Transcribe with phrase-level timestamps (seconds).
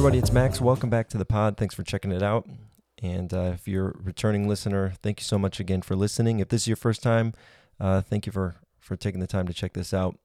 [0.00, 0.62] everybody, it's Max.
[0.62, 1.58] Welcome back to the pod.
[1.58, 2.48] Thanks for checking it out.
[3.02, 6.40] And uh, if you're a returning listener, thank you so much again for listening.
[6.40, 7.34] If this is your first time,
[7.78, 10.18] uh, thank you for, for taking the time to check this out.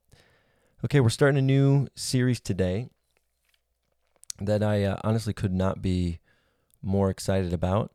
[0.86, 2.88] Okay, we're starting a new series today
[4.40, 6.20] that I uh, honestly could not be
[6.82, 7.92] more excited about.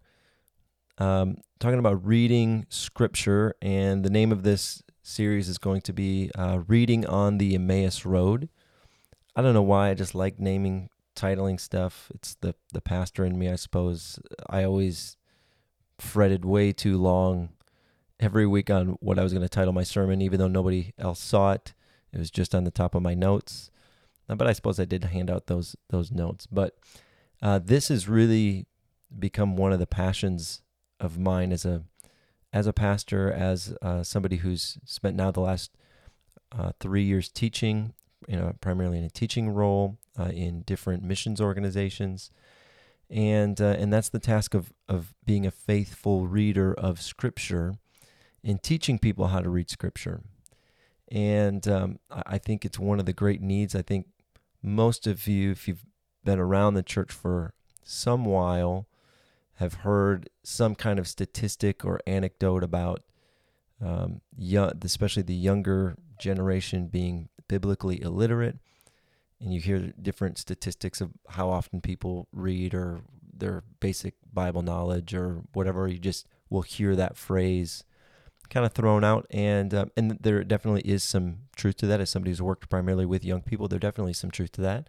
[0.99, 6.31] Um, talking about reading scripture, and the name of this series is going to be
[6.35, 8.51] uh, Reading on the Emmaus Road.
[9.35, 10.91] I don't know why, I just like naming,
[11.21, 12.11] titling stuff.
[12.15, 14.19] It's the, the pastor in me, I suppose.
[14.49, 15.17] I always
[15.99, 17.51] fretted way too long
[18.19, 21.21] every week on what I was going to title my sermon, even though nobody else
[21.21, 21.75] saw it.
[22.13, 23.71] It was just on the top of my notes.
[24.29, 26.47] Uh, but I suppose I did hand out those those notes.
[26.47, 26.79] But
[27.43, 28.67] uh, this has really
[29.19, 30.63] become one of the passions
[30.99, 31.85] of mine as a
[32.53, 35.71] as a pastor, as uh, somebody who's spent now the last
[36.51, 37.93] uh, three years teaching,
[38.27, 42.31] you know, primarily in a teaching role uh, in different missions organizations,
[43.09, 47.75] and uh, and that's the task of of being a faithful reader of Scripture,
[48.45, 50.23] and teaching people how to read Scripture.
[51.11, 53.75] And um, I think it's one of the great needs.
[53.75, 54.07] I think
[54.63, 55.85] most of you, if you've
[56.25, 58.87] been around the church for some while,
[59.55, 63.03] have heard some kind of statistic or anecdote about
[63.85, 68.59] um, young, especially the younger generation being biblically illiterate.
[69.41, 73.01] And you hear different statistics of how often people read or
[73.33, 75.89] their basic Bible knowledge or whatever.
[75.89, 77.85] You just will hear that phrase
[78.51, 82.01] kind of thrown out, and um, and there definitely is some truth to that.
[82.01, 84.89] As somebody who's worked primarily with young people, there definitely is some truth to that.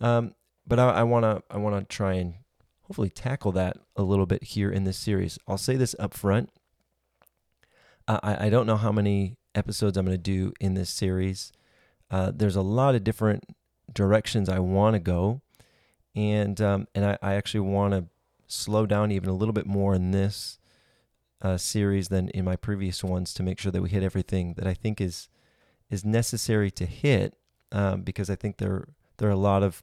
[0.00, 0.34] Um,
[0.66, 2.34] but I want to I want to try and
[2.82, 5.38] hopefully tackle that a little bit here in this series.
[5.46, 6.50] I'll say this up front.
[8.06, 11.52] I, I don't know how many episodes I'm going to do in this series.
[12.10, 13.44] Uh, there's a lot of different
[13.92, 15.40] directions I want to go,
[16.14, 18.06] and um, and I, I actually want to
[18.46, 20.58] slow down even a little bit more in this
[21.42, 24.66] uh, series than in my previous ones to make sure that we hit everything that
[24.66, 25.28] I think is
[25.90, 27.34] is necessary to hit
[27.72, 28.88] um, because I think there
[29.18, 29.82] there are a lot of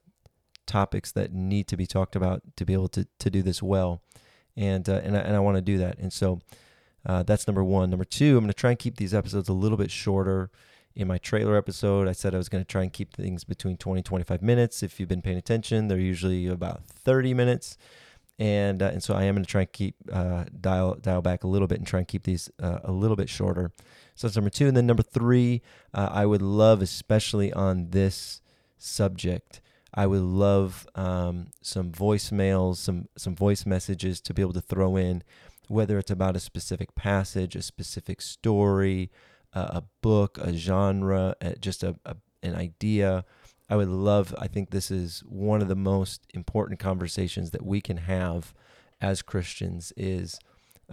[0.65, 4.01] topics that need to be talked about to be able to to do this well,
[4.55, 6.41] and uh, and I, and I want to do that, and so
[7.05, 7.89] uh, that's number one.
[7.89, 10.49] Number two, I'm going to try and keep these episodes a little bit shorter.
[10.95, 13.75] In my trailer episode, I said I was going to try and keep things between
[13.77, 14.81] 20 25 minutes.
[14.81, 17.77] If you've been paying attention, they're usually about 30 minutes
[18.37, 21.43] and uh, and so I am going to try and keep uh, dial dial back
[21.43, 23.71] a little bit and try and keep these uh, a little bit shorter.
[24.15, 25.61] So that's number two, and then number three,
[25.93, 28.41] uh, I would love, especially on this
[28.77, 29.61] subject,
[29.93, 34.97] I would love um, some voicemails, some some voice messages to be able to throw
[34.97, 35.23] in,
[35.69, 39.11] whether it's about a specific passage, a specific story,
[39.59, 43.25] a book, a genre, just a, a an idea.
[43.69, 47.81] I would love, I think this is one of the most important conversations that we
[47.81, 48.53] can have
[49.01, 50.39] as Christians is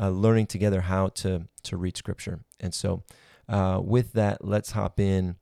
[0.00, 2.40] uh, learning together how to, to read scripture.
[2.58, 3.02] And so
[3.48, 5.36] uh, with that, let's hop in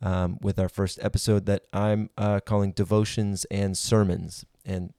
[0.00, 4.44] um, with our first episode that I'm uh, calling Devotions and Sermons.
[4.64, 4.92] And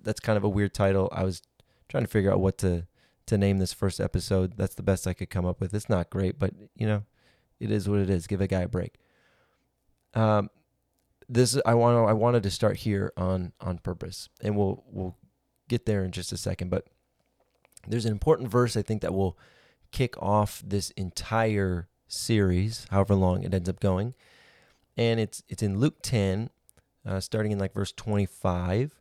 [0.00, 1.08] that's kind of a weird title.
[1.10, 1.42] I was
[1.88, 2.86] trying to figure out what to,
[3.28, 4.56] to name this first episode.
[4.56, 5.72] That's the best I could come up with.
[5.74, 7.04] It's not great, but you know,
[7.60, 8.26] it is what it is.
[8.26, 8.94] Give a guy a break.
[10.14, 10.50] Um,
[11.28, 15.16] this I want I wanted to start here on on purpose, and we'll we'll
[15.68, 16.70] get there in just a second.
[16.70, 16.86] But
[17.86, 19.38] there's an important verse I think that will
[19.92, 24.14] kick off this entire series, however long it ends up going,
[24.96, 26.50] and it's it's in Luke 10,
[27.06, 28.98] uh, starting in like verse 25.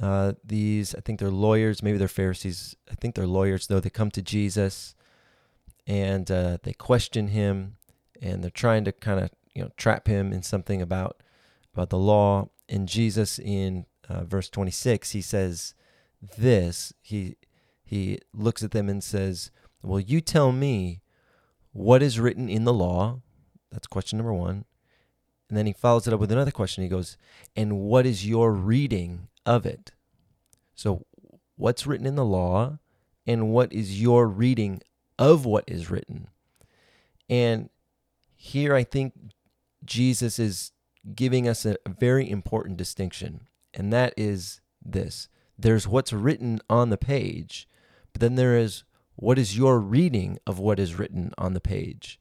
[0.00, 2.76] Uh, these I think they're lawyers, maybe they're Pharisees.
[2.90, 3.80] I think they're lawyers though.
[3.80, 4.94] They come to Jesus
[5.88, 7.76] and uh, they question him,
[8.20, 11.22] and they're trying to kind of you know trap him in something about
[11.74, 12.48] about the law.
[12.68, 15.74] And Jesus in uh, verse 26 he says
[16.36, 17.36] this he
[17.84, 19.50] he looks at them and says,
[19.82, 21.00] "Well, you tell me
[21.72, 23.20] what is written in the law?"
[23.72, 24.64] That's question number 1.
[25.48, 26.84] And then he follows it up with another question.
[26.84, 27.16] He goes,
[27.56, 29.92] "And what is your reading of it?"
[30.74, 31.06] So,
[31.56, 32.78] what's written in the law
[33.26, 34.80] and what is your reading
[35.18, 36.28] of what is written?
[37.28, 37.70] And
[38.36, 39.14] here I think
[39.84, 40.72] Jesus is
[41.14, 45.28] giving us a very important distinction, and that is this
[45.58, 47.68] there's what's written on the page,
[48.12, 48.84] but then there is
[49.16, 52.20] what is your reading of what is written on the page.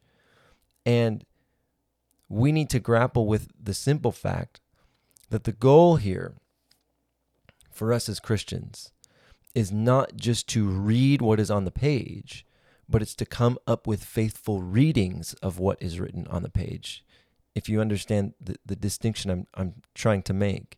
[0.85, 1.23] And
[2.27, 4.59] we need to grapple with the simple fact
[5.29, 6.33] that the goal here
[7.77, 8.91] for us as Christians
[9.55, 12.45] is not just to read what is on the page,
[12.89, 17.03] but it's to come up with faithful readings of what is written on the page
[17.57, 20.77] if you understand the, the distinction I'm, I'm trying to make.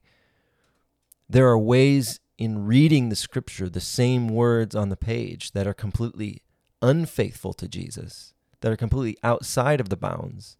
[1.27, 5.73] there are ways in reading the scripture, the same words on the page that are
[5.73, 6.41] completely
[6.81, 10.55] unfaithful to Jesus, that are completely outside of the bounds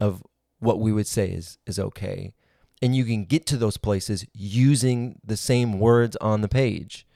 [0.00, 0.24] of
[0.58, 2.34] what we would say is, is okay.
[2.82, 7.06] And you can get to those places using the same words on the page.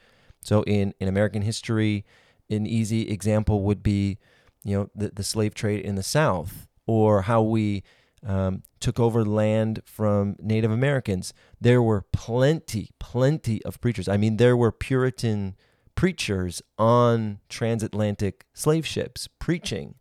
[0.40, 2.04] So in, in American history,
[2.48, 4.18] an easy example would be,
[4.64, 7.82] you know, the, the slave trade in the South or how we
[8.26, 11.32] um, took over land from Native Americans.
[11.60, 14.08] There were plenty, plenty of preachers.
[14.08, 15.56] I mean, there were Puritan
[15.94, 19.96] preachers on transatlantic slave ships preaching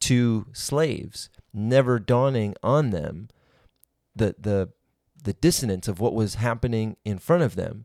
[0.00, 3.28] to slaves, never dawning on them
[4.16, 4.70] the the
[5.26, 7.84] the dissonance of what was happening in front of them,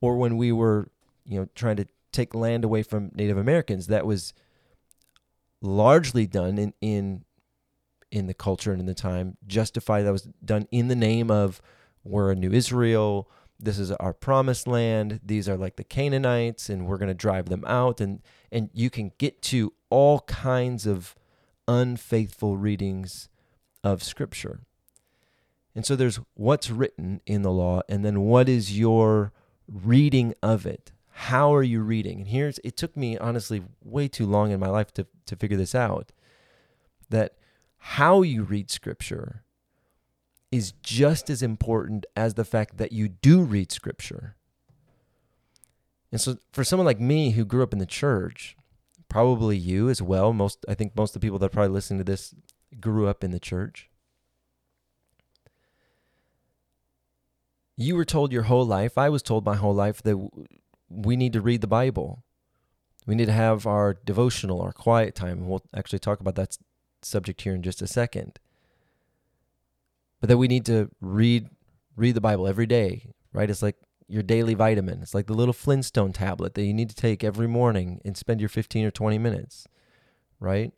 [0.00, 0.90] or when we were,
[1.26, 4.32] you know, trying to take land away from Native Americans, that was
[5.60, 7.24] largely done in in
[8.10, 11.60] in the culture and in the time, justified that was done in the name of
[12.04, 13.30] we're a new Israel,
[13.60, 17.64] this is our promised land, these are like the Canaanites, and we're gonna drive them
[17.66, 18.00] out.
[18.00, 21.14] And and you can get to all kinds of
[21.66, 23.28] unfaithful readings
[23.84, 24.60] of scripture.
[25.78, 29.32] And so there's what's written in the law, and then what is your
[29.68, 30.90] reading of it?
[31.10, 32.18] How are you reading?
[32.18, 35.56] And here's it took me honestly way too long in my life to, to figure
[35.56, 36.10] this out.
[37.10, 37.34] That
[37.76, 39.44] how you read scripture
[40.50, 44.34] is just as important as the fact that you do read scripture.
[46.10, 48.56] And so for someone like me who grew up in the church,
[49.08, 51.98] probably you as well, most I think most of the people that are probably listening
[51.98, 52.34] to this
[52.80, 53.88] grew up in the church.
[57.80, 60.18] You were told your whole life, I was told my whole life that
[60.88, 62.24] we need to read the Bible.
[63.06, 65.46] We need to have our devotional, our quiet time.
[65.46, 66.58] We'll actually talk about that
[67.02, 68.40] subject here in just a second.
[70.20, 71.50] But that we need to read
[71.94, 73.48] read the Bible every day, right?
[73.48, 73.76] It's like
[74.08, 75.00] your daily vitamin.
[75.00, 78.40] It's like the little Flintstone tablet that you need to take every morning and spend
[78.40, 79.68] your 15 or 20 minutes,
[80.40, 80.72] right?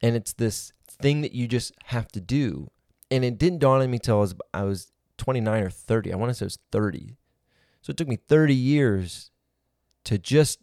[0.00, 2.70] And it's this thing that you just have to do.
[3.10, 4.92] And it didn't dawn on me till I was, I was
[5.24, 6.12] 29 or 30.
[6.12, 7.16] I want to say it was 30.
[7.80, 9.30] So it took me 30 years
[10.04, 10.58] to just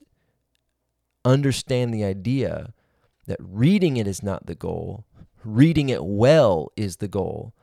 [1.26, 2.74] understand the idea
[3.26, 5.06] that reading it is not the goal,
[5.44, 7.56] reading it well is the goal.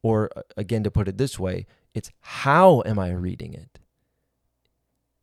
[0.00, 3.80] Or uh, again, to put it this way, it's how am I reading it?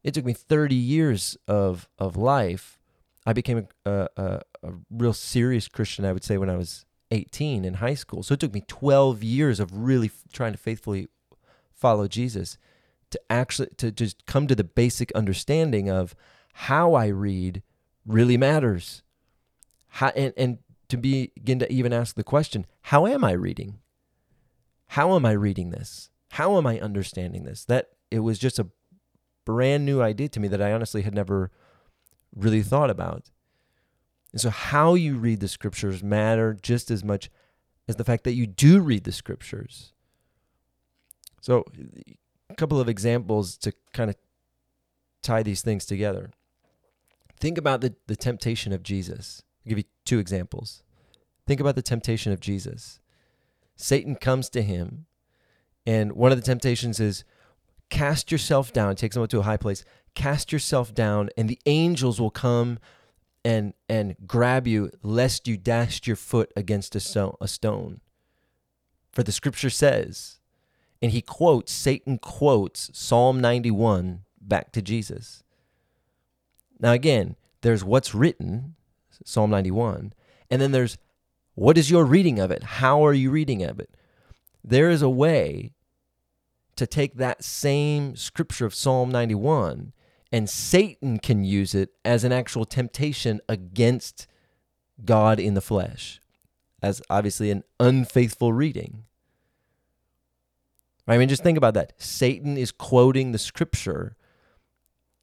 [0.04, 2.80] It took me 30 years of, of life.
[3.26, 7.66] I became a, a, a real serious Christian, I would say, when I was 18
[7.66, 8.24] in high school.
[8.24, 11.08] So it took me 12 years of really f- trying to faithfully
[11.74, 12.58] follow Jesus
[13.12, 16.16] to actually to just come to the basic understanding of
[16.54, 17.62] how I read
[18.06, 19.04] really matters.
[19.88, 20.58] How, and, and
[20.90, 23.80] to begin to even ask the question, how am I reading?
[24.88, 26.10] How am I reading this?
[26.32, 27.66] How am I understanding this?
[27.66, 28.68] That it was just a
[29.46, 31.52] brand new idea to me that I honestly had never
[32.36, 33.32] really thought about.
[34.36, 37.30] And so, how you read the scriptures matter just as much
[37.88, 39.94] as the fact that you do read the scriptures.
[41.40, 41.64] So,
[42.50, 44.18] a couple of examples to kind of
[45.24, 46.32] tie these things together.
[47.40, 49.42] Think about the, the temptation of Jesus.
[49.66, 50.84] I'll give you two examples.
[51.48, 53.00] Think about the temptation of Jesus.
[53.78, 55.06] Satan comes to him,
[55.88, 57.24] and one of the temptations is
[57.90, 61.60] cast yourself down, takes him up to a high place, cast yourself down, and the
[61.66, 62.80] angels will come
[63.46, 68.02] and and grab you lest you dash your foot against a stone, a stone.
[69.12, 70.40] For the scripture says,
[71.02, 75.44] and he quotes, Satan quotes Psalm 91 back to Jesus.
[76.80, 78.76] Now, again, there's what's written,
[79.24, 80.14] Psalm 91.
[80.50, 80.98] And then there's
[81.54, 82.64] what is your reading of it?
[82.64, 83.96] How are you reading of it?
[84.64, 85.74] There is a way
[86.76, 89.94] to take that same scripture of Psalm 91
[90.32, 94.28] and Satan can use it as an actual temptation against
[95.04, 96.20] God in the flesh,
[96.82, 99.04] as obviously an unfaithful reading.
[101.08, 101.94] I mean, just think about that.
[101.98, 104.16] Satan is quoting the scripture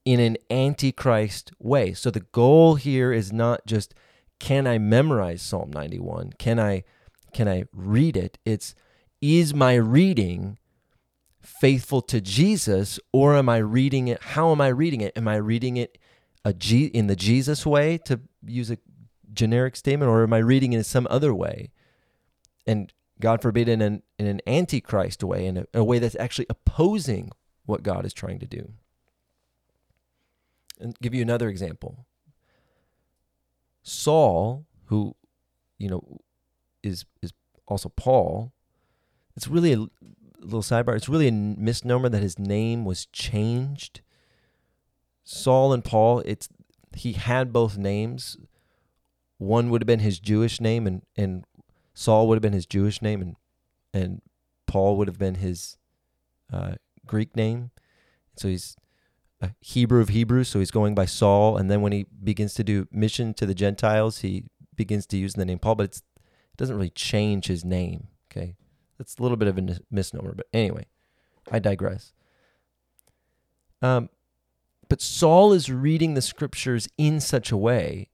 [0.05, 1.93] in an antichrist way.
[1.93, 3.95] So the goal here is not just
[4.39, 6.33] can I memorize Psalm 91?
[6.39, 6.85] Can I
[7.33, 8.39] can I read it?
[8.45, 8.75] It's
[9.21, 10.59] is my reading
[11.43, 15.17] faithful to Jesus or am I reading it how am I reading it?
[15.17, 15.99] Am I reading it
[16.45, 18.79] a G, in the Jesus way to use a
[19.33, 21.71] generic statement or am I reading it in some other way?
[22.67, 26.47] And God forbid in an in an antichrist way in a, a way that's actually
[26.49, 27.31] opposing
[27.65, 28.73] what God is trying to do.
[30.81, 32.07] And give you another example.
[33.83, 35.15] Saul, who,
[35.79, 36.21] you know,
[36.83, 37.33] is is
[37.67, 38.53] also Paul.
[39.37, 39.87] It's really a,
[40.43, 40.97] little sidebar.
[40.97, 44.01] It's really a misnomer that his name was changed.
[45.25, 46.49] Saul and Paul, it's
[46.95, 48.37] he had both names.
[49.39, 51.45] One would have been his Jewish name, and and
[51.95, 53.37] Saul would have been his Jewish name, and
[53.93, 54.23] and
[54.67, 55.77] Paul would have been his
[56.53, 56.75] uh,
[57.07, 57.71] Greek name.
[58.37, 58.77] So he's
[59.41, 61.57] a Hebrew of Hebrews, so he's going by Saul.
[61.57, 64.45] And then when he begins to do mission to the Gentiles, he
[64.75, 66.03] begins to use the name Paul, but it
[66.57, 68.09] doesn't really change his name.
[68.31, 68.55] Okay,
[69.03, 70.33] that's a little bit of a misnomer.
[70.33, 70.87] But anyway,
[71.51, 72.13] I digress.
[73.83, 74.09] Um,
[74.89, 78.11] but Saul is reading the scriptures in such a way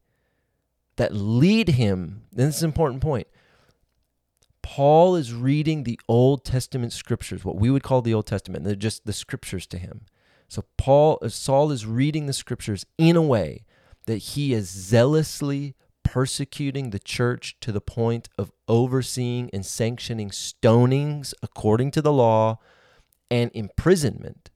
[0.96, 2.22] that lead him.
[2.30, 3.26] And this is an important point.
[4.62, 8.64] Paul is reading the Old Testament scriptures, what we would call the Old Testament.
[8.64, 10.06] They're just the scriptures to him.
[10.48, 13.64] So Paul Saul is reading the scriptures in a way
[14.06, 15.74] that he is zealously
[16.08, 22.58] persecuting the church to the point of overseeing and sanctioning stonings according to the law
[23.30, 24.48] and imprisonment.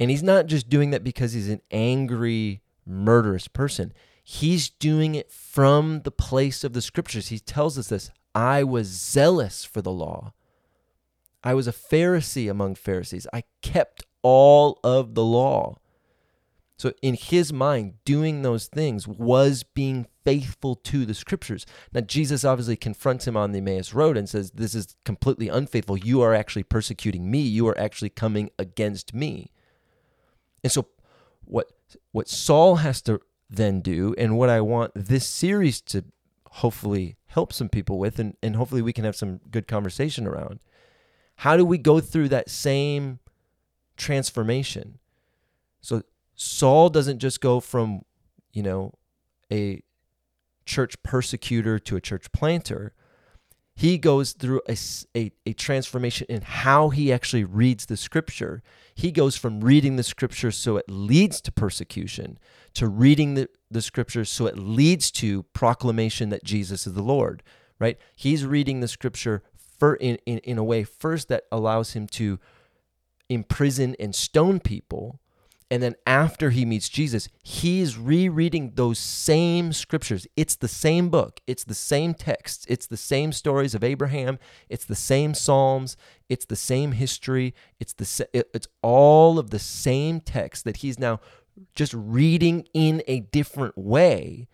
[0.00, 3.92] And he's not just doing that because he's an angry, murderous person.
[4.24, 7.28] He's doing it from the place of the scriptures.
[7.28, 10.32] He tells us this I was zealous for the law.
[11.44, 13.28] I was a Pharisee among Pharisees.
[13.32, 15.76] I kept all of the law.
[16.80, 21.66] So, in his mind, doing those things was being faithful to the scriptures.
[21.92, 25.98] Now, Jesus obviously confronts him on the Emmaus Road and says, This is completely unfaithful.
[25.98, 27.40] You are actually persecuting me.
[27.40, 29.52] You are actually coming against me.
[30.64, 30.88] And so,
[31.44, 31.70] what,
[32.12, 33.20] what Saul has to
[33.50, 36.02] then do, and what I want this series to
[36.50, 40.60] hopefully help some people with, and, and hopefully we can have some good conversation around,
[41.36, 43.18] how do we go through that same
[43.98, 44.98] transformation.
[45.82, 46.04] So
[46.42, 48.00] Saul doesn't just go from,
[48.50, 48.94] you know,
[49.52, 49.82] a
[50.64, 52.94] church persecutor to a church planter.
[53.74, 54.74] He goes through a,
[55.14, 58.62] a, a, transformation in how he actually reads the scripture.
[58.94, 62.38] He goes from reading the scripture so it leads to persecution
[62.72, 67.42] to reading the, the scripture so it leads to proclamation that Jesus is the Lord,
[67.78, 67.98] right?
[68.16, 69.42] He's reading the scripture
[69.78, 72.38] for, in, in, in a way first that allows him to
[73.28, 75.20] imprison and stone people.
[75.70, 80.26] And then after he meets Jesus, he's rereading those same scriptures.
[80.36, 84.84] It's the same book, it's the same texts, it's the same stories of Abraham, it's
[84.84, 85.96] the same Psalms,
[86.28, 91.20] it's the same history, it's the it's all of the same text that he's now
[91.74, 94.48] just reading in a different way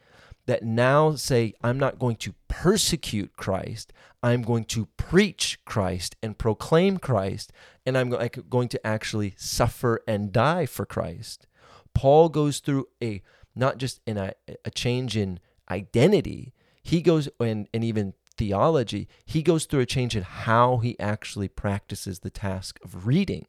[0.47, 3.93] that now say, I'm not going to persecute Christ.
[4.23, 7.53] I'm going to preach Christ and proclaim Christ,
[7.85, 11.47] and I'm going to actually suffer and die for Christ.
[11.95, 13.23] Paul goes through a
[13.55, 19.09] not just in a, uh, a change in identity, he goes and, and even theology,
[19.25, 23.47] he goes through a change in how he actually practices the task of reading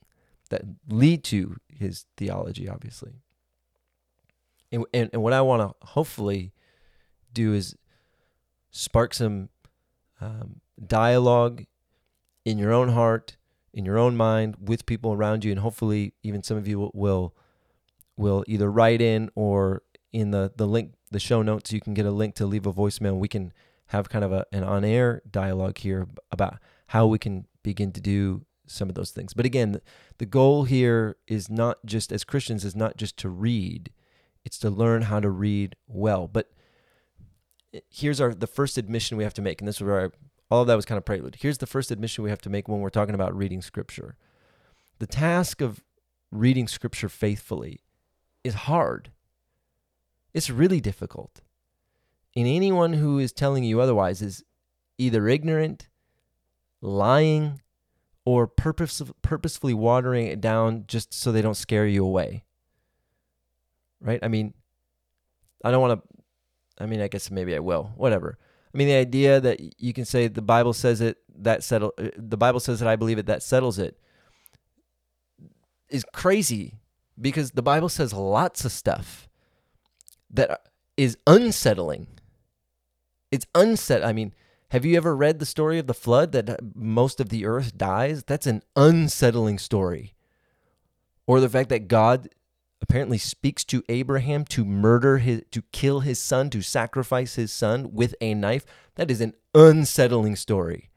[0.49, 3.15] that lead to his theology, obviously.
[4.71, 6.53] And, and, and what I want to hopefully
[7.33, 7.75] do is
[8.71, 9.49] spark some
[10.21, 11.65] um, dialogue
[12.45, 13.37] in your own heart,
[13.73, 17.35] in your own mind, with people around you, and hopefully even some of you will
[18.15, 22.05] will, either write in or in the the link the show notes you can get
[22.05, 23.17] a link to leave a voicemail.
[23.17, 23.53] We can
[23.87, 26.57] have kind of a, an on air dialogue here about
[26.87, 29.33] how we can begin to do some of those things.
[29.33, 29.79] But again,
[30.17, 33.91] the goal here is not just as Christians is not just to read,
[34.43, 36.27] it's to learn how to read well.
[36.27, 36.51] But
[37.89, 40.11] here's our the first admission we have to make, and this is where
[40.49, 41.37] all of that was kind of prelude.
[41.39, 44.15] Here's the first admission we have to make when we're talking about reading Scripture.
[44.99, 45.83] The task of
[46.31, 47.81] reading Scripture faithfully
[48.43, 49.11] is hard.
[50.33, 51.41] It's really difficult.
[52.35, 54.43] And anyone who is telling you otherwise is
[54.97, 55.87] either ignorant,
[56.81, 57.61] lying,
[58.25, 62.43] or purpose, purposefully watering it down just so they don't scare you away.
[63.99, 64.19] Right?
[64.21, 64.53] I mean,
[65.63, 66.16] I don't want to
[66.79, 67.91] I mean, I guess maybe I will.
[67.95, 68.37] Whatever.
[68.73, 71.93] I mean, the idea that you can say the Bible says it, that settle.
[71.97, 73.97] Uh, the Bible says that I believe it, that settles it,
[75.89, 76.75] is crazy
[77.19, 79.27] because the Bible says lots of stuff
[80.29, 80.61] that
[80.95, 82.07] is unsettling.
[83.31, 84.05] It's unset.
[84.05, 84.33] I mean,
[84.71, 87.77] have you ever read the story of the flood that uh, most of the earth
[87.77, 88.23] dies?
[88.23, 90.13] That's an unsettling story.
[91.25, 92.29] Or the fact that God
[92.81, 97.93] apparently speaks to Abraham to murder his to kill his son, to sacrifice his son
[97.93, 98.65] with a knife.
[98.95, 100.89] That is an unsettling story.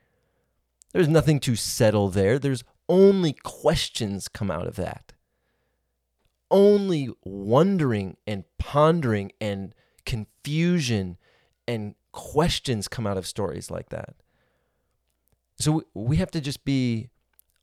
[0.92, 2.38] There's nothing to settle there.
[2.38, 5.12] There's only questions come out of that.
[6.50, 11.16] Only wondering and pondering and confusion
[11.68, 14.16] and questions come out of stories like that.
[15.60, 17.10] So we have to just be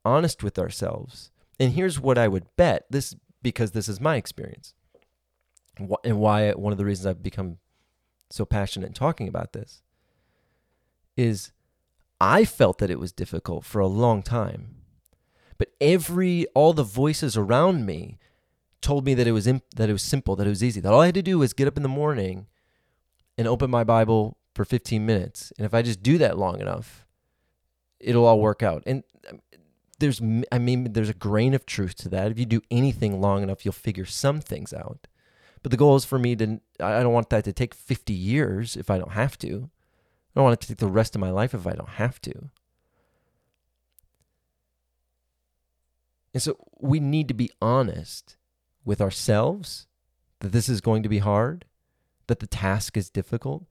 [0.05, 1.31] honest with ourselves.
[1.59, 4.73] And here's what I would bet this because this is my experience.
[5.77, 7.57] And why one of the reasons I've become
[8.29, 9.81] so passionate in talking about this
[11.15, 11.51] is
[12.19, 14.75] I felt that it was difficult for a long time.
[15.57, 18.17] But every all the voices around me
[18.81, 20.79] told me that it was imp- that it was simple, that it was easy.
[20.79, 22.47] That all I had to do was get up in the morning
[23.37, 25.53] and open my Bible for 15 minutes.
[25.57, 27.05] And if I just do that long enough,
[27.99, 28.83] it'll all work out.
[28.85, 29.39] And um,
[29.99, 32.31] there's I mean there's a grain of truth to that.
[32.31, 35.07] If you do anything long enough, you'll figure some things out.
[35.63, 38.75] But the goal is for me to I don't want that to take 50 years
[38.75, 39.69] if I don't have to.
[39.69, 42.21] I don't want it to take the rest of my life if I don't have
[42.21, 42.49] to.
[46.33, 48.37] And so we need to be honest
[48.85, 49.87] with ourselves
[50.41, 51.65] that this is going to be hard,
[52.27, 53.65] that the task is difficult.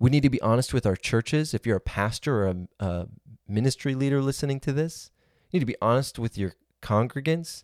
[0.00, 1.54] We need to be honest with our churches.
[1.54, 3.06] If you're a pastor or a, a
[3.46, 5.12] ministry leader listening to this,
[5.52, 7.62] you need to be honest with your congregants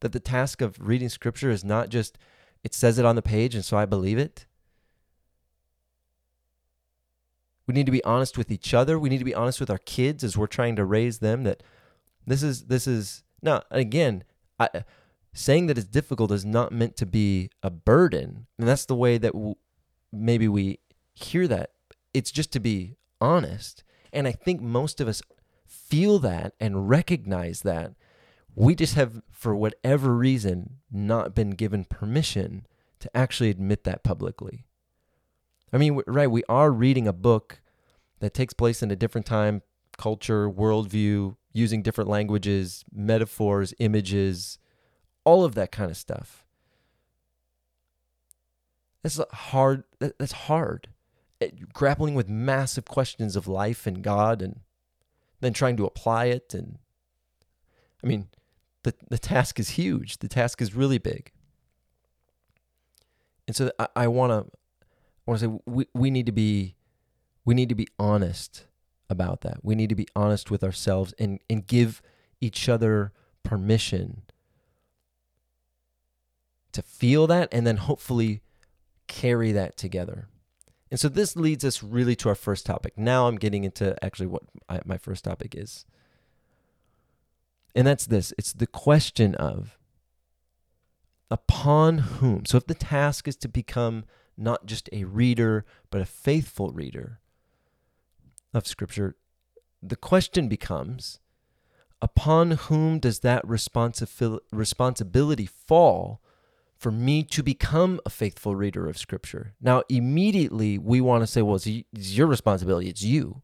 [0.00, 2.16] that the task of reading scripture is not just
[2.62, 4.46] it says it on the page and so I believe it.
[7.66, 8.98] We need to be honest with each other.
[8.98, 11.62] We need to be honest with our kids as we're trying to raise them that
[12.26, 14.24] this is this is now again,
[14.58, 14.84] I,
[15.32, 18.46] saying that it's difficult is not meant to be a burden.
[18.58, 19.56] And that's the way that w-
[20.12, 20.78] maybe we
[21.14, 21.70] hear that.
[22.12, 23.82] It's just to be honest.
[24.12, 25.22] And I think most of us
[25.94, 27.92] feel that and recognize that.
[28.56, 32.66] We just have, for whatever reason, not been given permission
[33.00, 34.64] to actually admit that publicly.
[35.72, 37.60] I mean, right, we are reading a book
[38.20, 39.62] that takes place in a different time,
[39.96, 44.58] culture, worldview, using different languages, metaphors, images,
[45.24, 46.44] all of that kind of stuff.
[49.02, 49.84] That's hard.
[50.00, 50.88] That's hard.
[51.40, 54.60] It, grappling with massive questions of life and God, and
[55.44, 56.54] then trying to apply it.
[56.54, 56.78] And
[58.02, 58.28] I mean,
[58.82, 60.18] the the task is huge.
[60.18, 61.32] The task is really big.
[63.46, 66.76] And so I want to I want to say we we need to be
[67.44, 68.66] we need to be honest
[69.10, 69.58] about that.
[69.62, 72.00] We need to be honest with ourselves and and give
[72.40, 74.22] each other permission
[76.72, 78.40] to feel that and then hopefully
[79.06, 80.28] carry that together.
[80.94, 82.96] And so this leads us really to our first topic.
[82.96, 85.86] Now I'm getting into actually what I, my first topic is.
[87.74, 89.76] And that's this it's the question of
[91.32, 92.44] upon whom.
[92.46, 94.04] So if the task is to become
[94.36, 97.18] not just a reader, but a faithful reader
[98.52, 99.16] of Scripture,
[99.82, 101.18] the question becomes
[102.00, 106.20] upon whom does that responsi- responsibility fall
[106.84, 109.54] for me to become a faithful reader of Scripture.
[109.58, 113.40] Now, immediately we want to say, well, it's, it's your responsibility, it's you.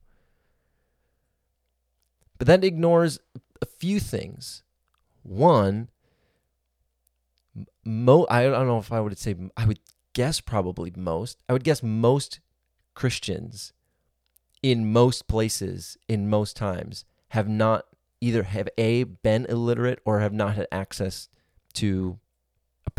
[2.36, 3.18] But that ignores
[3.62, 4.62] a few things.
[5.22, 5.88] One,
[7.82, 9.80] mo- I don't know if I would say, I would
[10.12, 12.40] guess probably most, I would guess most
[12.92, 13.72] Christians
[14.62, 17.86] in most places, in most times, have not
[18.20, 21.30] either have A, been illiterate or have not had access
[21.72, 22.18] to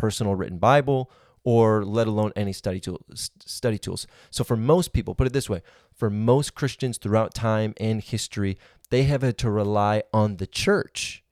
[0.02, 1.12] personal written Bible
[1.44, 4.08] or let alone any study tool, study tools.
[4.32, 5.62] So for most people, put it this way,
[5.94, 8.58] for most Christians throughout time and history,
[8.90, 11.24] they have had to rely on the church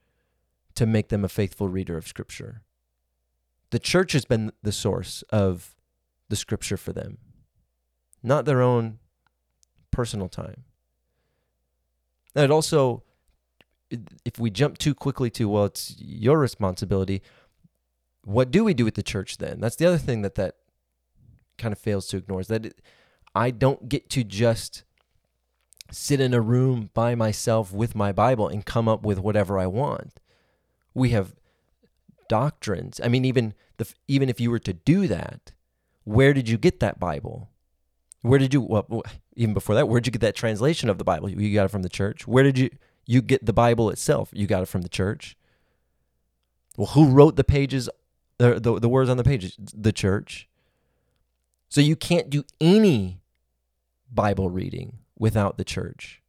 [0.75, 2.61] to make them a faithful reader of scripture.
[3.71, 5.75] The church has been the source of
[6.29, 7.17] the scripture for them,
[8.21, 8.99] not their own
[9.89, 10.63] personal time.
[12.35, 13.01] And it also
[14.23, 17.23] if we jump too quickly to well it's your responsibility
[18.29, 19.59] what do we do with the church then?
[19.59, 20.55] That's the other thing that that
[21.57, 22.81] kind of fails to ignore is that it,
[23.33, 24.83] I don't get to just
[25.91, 29.65] sit in a room by myself with my Bible and come up with whatever I
[29.65, 30.19] want.
[30.93, 31.33] We have
[32.27, 33.01] doctrines.
[33.03, 35.51] I mean, even the even if you were to do that,
[36.03, 37.49] where did you get that Bible?
[38.21, 39.01] Where did you well,
[39.35, 39.87] even before that?
[39.87, 41.31] Where did you get that translation of the Bible?
[41.31, 42.27] You got it from the church.
[42.27, 42.69] Where did you
[43.07, 44.29] you get the Bible itself?
[44.33, 45.35] You got it from the church.
[46.77, 47.89] Well, who wrote the pages
[48.39, 50.47] the, the, the words on the page, the church.
[51.67, 53.21] So you can't do any
[54.11, 56.23] Bible reading without the church.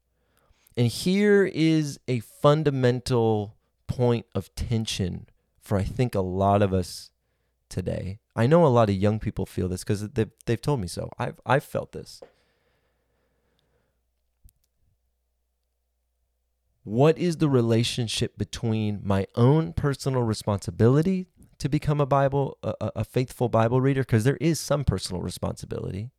[0.77, 5.27] And here is a fundamental point of tension
[5.61, 7.11] for I think a lot of us
[7.69, 8.19] today.
[8.35, 11.11] I know a lot of young people feel this because they've, they've told me so.
[11.19, 12.21] I've, I've felt this.
[16.83, 21.29] What is the relationship between my own personal responsibility
[21.61, 24.03] to become a Bible, a, a faithful Bible reader?
[24.03, 26.11] Because there is some personal responsibility,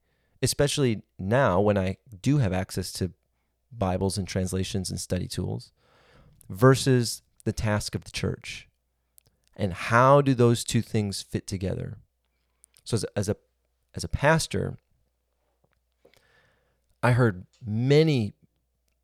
[0.42, 3.12] especially now when I do have access to
[3.72, 5.72] Bibles and translations and study tools,
[6.50, 8.68] versus the task of the church.
[9.56, 11.98] And how do those two things fit together?
[12.84, 13.36] So as, as a
[13.94, 14.78] as a pastor,
[17.04, 18.34] I heard many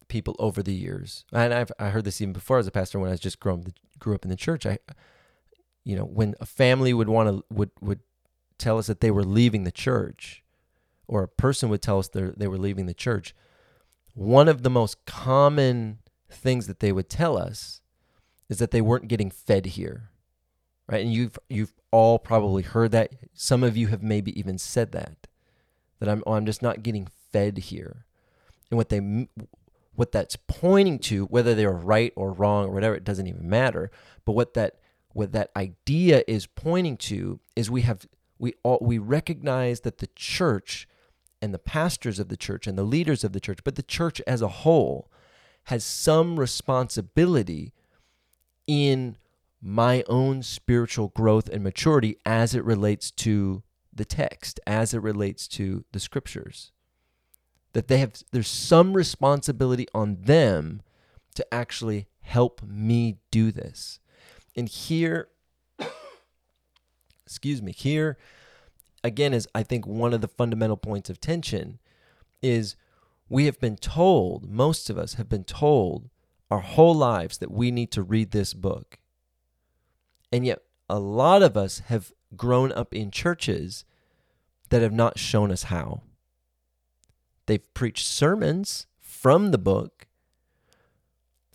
[0.08, 3.10] people over the years, and I've I heard this even before as a pastor when
[3.10, 4.66] I was just grown grew up in the church.
[4.66, 4.80] I,
[5.88, 8.02] you know, when a family would want to would would
[8.58, 10.44] tell us that they were leaving the church,
[11.08, 13.34] or a person would tell us they were leaving the church,
[14.14, 17.80] one of the most common things that they would tell us
[18.50, 20.10] is that they weren't getting fed here,
[20.90, 21.06] right?
[21.06, 23.14] And you've you've all probably heard that.
[23.34, 25.26] Some of you have maybe even said that
[26.00, 28.04] that I'm oh, I'm just not getting fed here,
[28.70, 29.30] and what they
[29.96, 33.90] what that's pointing to, whether they're right or wrong or whatever, it doesn't even matter.
[34.26, 34.80] But what that
[35.18, 38.06] what that idea is pointing to is we have
[38.38, 40.88] we all we recognize that the church
[41.42, 44.22] and the pastors of the church and the leaders of the church, but the church
[44.28, 45.12] as a whole
[45.66, 47.74] has some responsibility
[48.68, 49.18] in
[49.60, 55.48] my own spiritual growth and maturity as it relates to the text, as it relates
[55.48, 56.72] to the scriptures
[57.74, 60.82] that they have there's some responsibility on them
[61.36, 64.00] to actually help me do this.
[64.58, 65.30] And here
[67.28, 68.18] excuse me, here
[69.04, 71.80] again is I think one of the fundamental points of tension
[72.42, 72.78] is
[73.28, 76.10] we have been told, most of us have been told
[76.50, 79.00] our whole lives that we need to read this book.
[80.32, 83.84] And yet a lot of us have grown up in churches
[84.70, 86.04] that have not shown us how.
[87.46, 90.07] They've preached sermons from the book.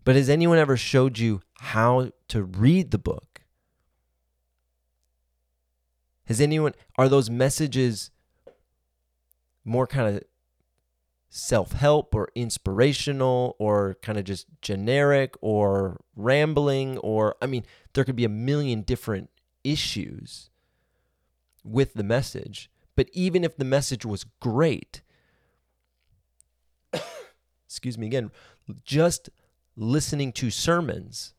[0.04, 3.42] But has anyone ever showed you how to read the book?
[6.26, 8.10] Has anyone, are those messages
[9.64, 10.24] more kind of
[11.30, 16.98] self help or inspirational or kind of just generic or rambling?
[16.98, 19.30] Or, I mean, there could be a million different
[19.62, 20.50] issues
[21.64, 22.70] with the message.
[22.96, 25.02] But even if the message was great,
[27.66, 28.30] excuse me again,
[28.84, 29.30] just
[29.76, 31.34] listening to sermons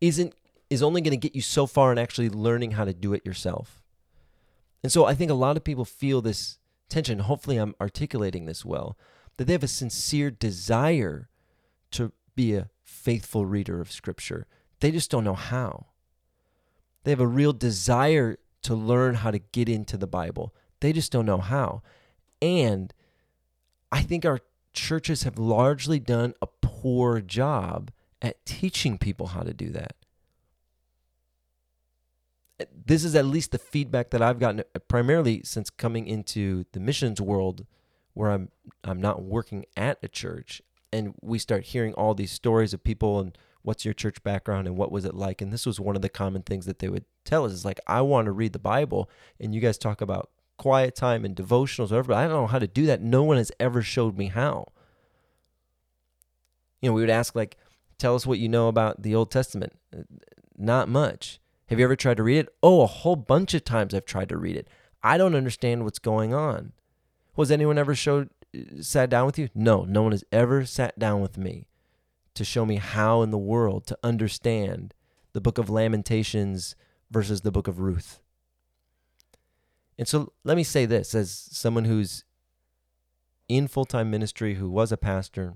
[0.00, 0.34] isn't
[0.70, 3.26] is only going to get you so far in actually learning how to do it
[3.26, 3.82] yourself.
[4.82, 7.18] And so I think a lot of people feel this tension.
[7.20, 8.96] Hopefully I'm articulating this well.
[9.36, 11.28] That they have a sincere desire
[11.92, 14.46] to be a faithful reader of scripture.
[14.80, 15.86] They just don't know how.
[17.04, 20.54] They have a real desire to learn how to get into the Bible.
[20.80, 21.82] They just don't know how.
[22.40, 22.92] And
[23.90, 24.40] I think our
[24.72, 29.96] churches have largely done a poor job at teaching people how to do that.
[32.86, 36.80] This is at least the feedback that I've gotten uh, primarily since coming into the
[36.80, 37.66] missions world
[38.14, 38.50] where I'm
[38.84, 40.62] I'm not working at a church.
[40.92, 44.76] And we start hearing all these stories of people and what's your church background and
[44.76, 45.40] what was it like?
[45.40, 47.80] And this was one of the common things that they would tell us is like
[47.86, 49.10] I want to read the Bible.
[49.40, 50.30] And you guys talk about
[50.62, 52.08] quiet time and devotionals, whatever.
[52.08, 53.02] But I don't know how to do that.
[53.02, 54.68] No one has ever showed me how.
[56.80, 57.56] You know, we would ask, like,
[57.98, 59.72] tell us what you know about the Old Testament.
[60.56, 61.40] Not much.
[61.66, 62.48] Have you ever tried to read it?
[62.62, 64.68] Oh, a whole bunch of times I've tried to read it.
[65.02, 66.72] I don't understand what's going on.
[67.34, 68.30] Was anyone ever showed
[68.80, 69.48] sat down with you?
[69.54, 71.66] No, no one has ever sat down with me
[72.34, 74.94] to show me how in the world to understand
[75.32, 76.76] the book of Lamentations
[77.10, 78.21] versus the book of Ruth.
[80.02, 82.24] And so let me say this as someone who's
[83.48, 85.54] in full time ministry, who was a pastor,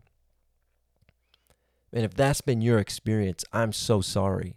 [1.92, 4.54] and if that's been your experience, I'm so sorry.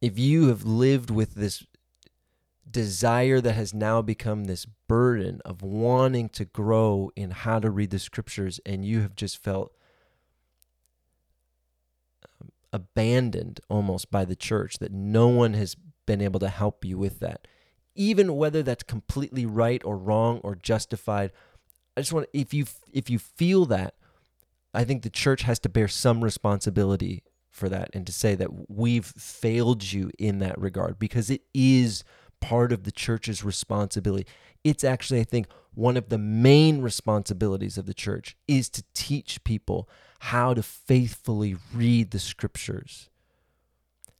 [0.00, 1.64] If you have lived with this
[2.68, 7.90] desire that has now become this burden of wanting to grow in how to read
[7.90, 9.72] the scriptures, and you have just felt
[12.40, 16.98] um, abandoned almost by the church, that no one has been able to help you
[16.98, 17.46] with that.
[17.94, 21.32] Even whether that's completely right or wrong or justified,
[21.96, 23.94] I just want if you if you feel that,
[24.72, 28.70] I think the church has to bear some responsibility for that and to say that
[28.70, 32.04] we've failed you in that regard because it is
[32.40, 34.26] part of the church's responsibility.
[34.64, 39.44] It's actually I think one of the main responsibilities of the church is to teach
[39.44, 39.88] people
[40.20, 43.09] how to faithfully read the scriptures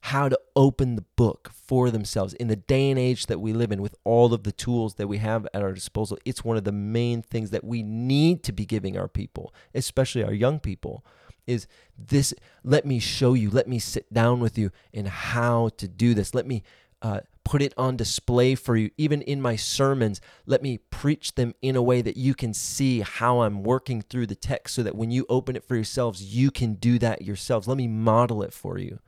[0.02, 3.70] how to open the book for themselves in the day and age that we live
[3.70, 6.64] in with all of the tools that we have at our disposal it's one of
[6.64, 11.04] the main things that we need to be giving our people especially our young people
[11.46, 11.66] is
[11.98, 12.32] this
[12.64, 16.34] let me show you let me sit down with you in how to do this
[16.34, 16.62] let me
[17.02, 18.90] uh, put it on display for you.
[18.96, 23.00] Even in my sermons, let me preach them in a way that you can see
[23.00, 26.50] how I'm working through the text so that when you open it for yourselves, you
[26.50, 27.66] can do that yourselves.
[27.66, 29.00] Let me model it for you.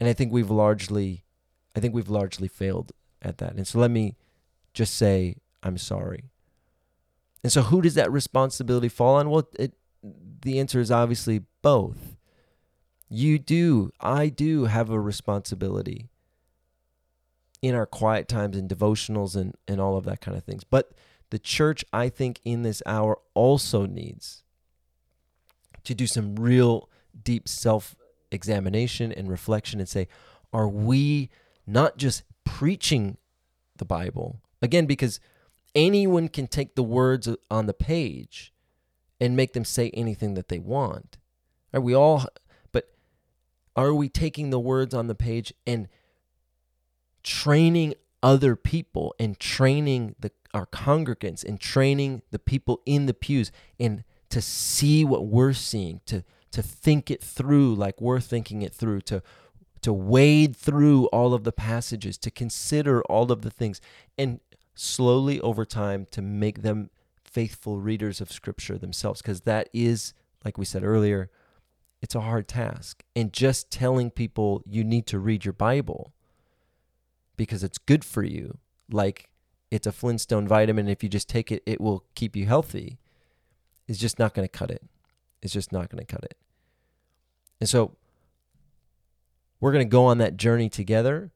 [0.00, 1.24] And I think we've largely
[1.76, 3.54] I think we've largely failed at that.
[3.54, 4.16] And so let me
[4.72, 6.30] just say I'm sorry.
[7.42, 9.30] And so who does that responsibility fall on?
[9.30, 9.74] Well, it,
[10.42, 12.16] the answer is obviously both.
[13.08, 16.10] You do, I do have a responsibility
[17.62, 20.64] in our quiet times and devotionals and, and all of that kind of things.
[20.64, 20.92] But
[21.30, 24.44] the church, I think, in this hour also needs
[25.84, 26.88] to do some real
[27.22, 27.96] deep self
[28.30, 30.08] examination and reflection and say,
[30.52, 31.30] are we
[31.66, 33.16] not just preaching
[33.76, 34.40] the Bible?
[34.62, 35.20] Again, because
[35.74, 38.52] anyone can take the words on the page
[39.20, 41.18] and make them say anything that they want.
[41.72, 42.26] Are we all
[42.72, 42.90] but
[43.76, 45.88] are we taking the words on the page and
[47.22, 53.52] training other people and training the our congregants and training the people in the pews
[53.78, 58.74] and to see what we're seeing, to to think it through like we're thinking it
[58.74, 59.22] through, to
[59.82, 63.80] to wade through all of the passages, to consider all of the things,
[64.18, 64.40] and
[64.74, 66.90] slowly over time to make them
[67.24, 69.22] faithful readers of Scripture themselves.
[69.22, 70.12] Because that is,
[70.44, 71.30] like we said earlier,
[72.02, 73.04] it's a hard task.
[73.14, 76.12] And just telling people you need to read your Bible
[77.36, 78.58] because it's good for you,
[78.90, 79.30] like
[79.70, 82.98] it's a Flintstone vitamin, if you just take it, it will keep you healthy,
[83.88, 84.82] is just not going to cut it.
[85.42, 86.36] It's just not going to cut it.
[87.60, 87.96] And so
[89.60, 91.32] we're going to go on that journey together.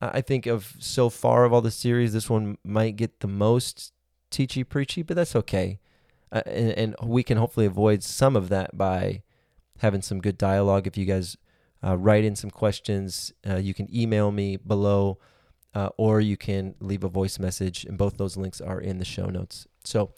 [0.00, 3.92] I think of so far of all the series, this one might get the most
[4.32, 5.78] teachy preachy, but that's okay.
[6.32, 9.22] Uh, and, and, we can hopefully avoid some of that by
[9.78, 10.86] having some good dialogue.
[10.86, 11.36] If you guys
[11.84, 15.18] uh, write in some questions, uh, you can email me below,
[15.74, 19.04] uh, or you can leave a voice message, and both those links are in the
[19.04, 19.68] show notes.
[19.84, 20.14] So,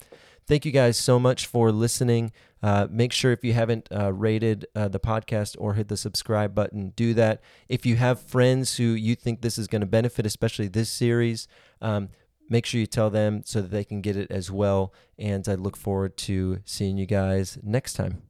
[0.47, 2.31] Thank you guys so much for listening.
[2.65, 6.55] Uh, make sure if you haven't uh, rated uh, the podcast or hit the subscribe
[6.55, 7.39] button, do that.
[7.69, 11.47] If you have friends who you think this is going to benefit, especially this series,
[11.79, 12.09] um,
[12.49, 14.95] make sure you tell them so that they can get it as well.
[15.19, 18.23] And I look forward to seeing you guys next time.